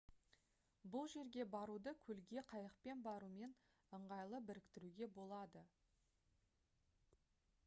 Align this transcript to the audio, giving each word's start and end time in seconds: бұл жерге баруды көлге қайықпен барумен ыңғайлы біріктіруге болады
бұл 0.93 1.09
жерге 1.15 1.45
баруды 1.55 1.93
көлге 2.07 2.45
қайықпен 2.53 3.05
барумен 3.09 3.55
ыңғайлы 3.99 4.43
біріктіруге 4.49 5.11
болады 5.21 5.67